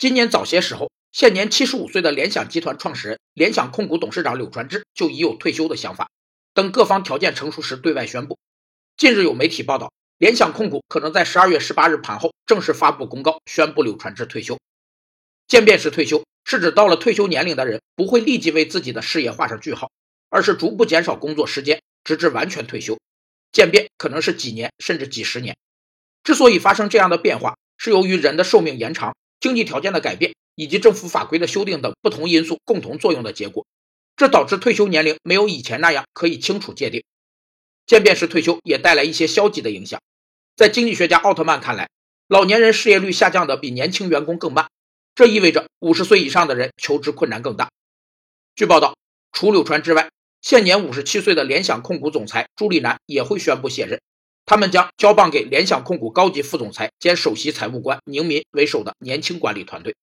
[0.00, 6.08] 今年早些时候，现年七十五岁的联想集团创始人、联想控股董事长柳传志就已有退休的想法，
[6.54, 8.38] 等各方条件成熟时对外宣布。
[8.96, 14.58] 近日有媒体报道，联想控股可能在十二月十八日盘后正式发布公告，宣布柳传志退休。
[15.46, 19.90] 渐变式退休是指到了退休年龄的人不会立即为自己的事业画上句号，
[20.30, 22.98] 而是逐步减少工作时间，直至完全退休。
[23.52, 25.58] 渐变可能是几年甚至几十年。
[26.24, 33.66] 之所以发生这样的变化，是由于人的寿命延长、经济条件的改变以及政府法规的修订等不同因素共同作用的结果。
[34.16, 37.02] 这导致退休年龄没有以前那样可以清楚界定。
[37.86, 40.00] 渐变式退休也带来一些消极的影响。
[40.54, 41.88] 在经济学家奥特曼看来，
[42.28, 44.68] 老年人失业率下降的比年轻员工更慢，
[45.14, 47.70] 这意味着五十岁以上的人求职困难更大。
[48.54, 48.94] 据报道，
[49.32, 50.10] 除柳传之外，
[50.42, 54.00] 现年五十七岁的联想控股总裁朱立南也会宣布卸任，
[54.50, 59.94] 他们将交棒给联想控股高级副总裁兼首席财务官宁民为首的年轻管理团队。